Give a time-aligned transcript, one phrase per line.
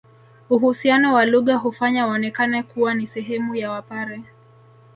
[0.49, 4.23] Uhusiano wa lugha hufanya waonekane kuwa ni sehemu ya Wapare